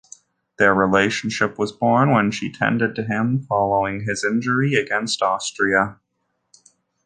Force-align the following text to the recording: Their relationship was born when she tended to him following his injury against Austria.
Their 0.57 0.73
relationship 0.73 1.59
was 1.59 1.71
born 1.71 2.09
when 2.09 2.31
she 2.31 2.51
tended 2.51 2.95
to 2.95 3.03
him 3.03 3.39
following 3.43 4.01
his 4.01 4.23
injury 4.25 4.73
against 4.73 5.21
Austria. 5.21 5.99